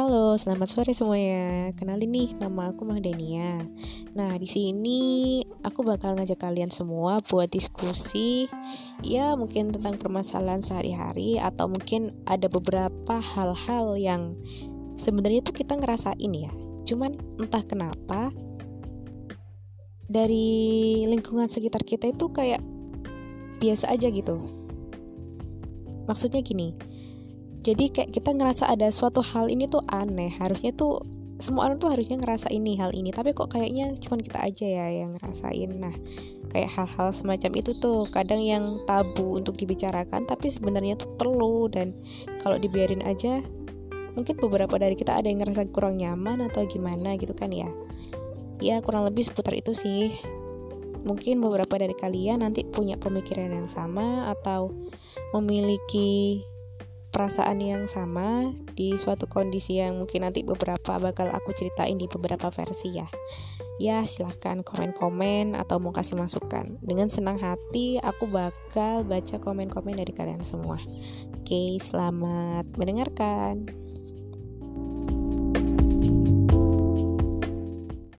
[0.00, 1.76] Halo, selamat sore semuanya.
[1.76, 3.68] Kenalin nih, nama aku Mahdania.
[4.16, 4.98] Nah, di sini
[5.60, 8.48] aku bakal ngajak kalian semua buat diskusi
[9.04, 14.40] ya mungkin tentang permasalahan sehari-hari atau mungkin ada beberapa hal-hal yang
[14.96, 16.48] sebenarnya tuh kita ngerasain ya.
[16.88, 18.32] Cuman entah kenapa
[20.08, 22.64] dari lingkungan sekitar kita itu kayak
[23.60, 24.48] biasa aja gitu.
[26.08, 26.72] Maksudnya gini,
[27.60, 30.32] jadi kayak kita ngerasa ada suatu hal ini tuh aneh.
[30.32, 31.04] Harusnya tuh
[31.40, 33.12] semua orang tuh harusnya ngerasa ini hal ini.
[33.12, 35.70] Tapi kok kayaknya cuma kita aja ya yang ngerasain.
[35.76, 35.92] Nah
[36.48, 41.68] kayak hal-hal semacam itu tuh kadang yang tabu untuk dibicarakan tapi sebenarnya tuh perlu.
[41.68, 41.92] Dan
[42.40, 43.44] kalau dibiarin aja
[44.16, 47.68] mungkin beberapa dari kita ada yang ngerasa kurang nyaman atau gimana gitu kan ya.
[48.60, 50.16] Ya kurang lebih seputar itu sih.
[51.04, 54.72] Mungkin beberapa dari kalian nanti punya pemikiran yang sama atau
[55.32, 56.44] memiliki
[57.10, 62.48] perasaan yang sama di suatu kondisi yang mungkin nanti beberapa bakal aku ceritain di beberapa
[62.50, 63.06] versi ya.
[63.80, 66.78] Ya silahkan komen-komen atau mau kasih masukan.
[66.84, 70.78] Dengan senang hati aku bakal baca komen-komen dari kalian semua.
[71.34, 73.89] Oke selamat mendengarkan